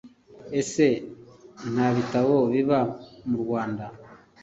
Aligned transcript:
Ese 0.59 0.85
ntabitabo 1.73 2.35
biba 2.53 2.79
mu 3.27 3.35
Rwanda 3.43 3.85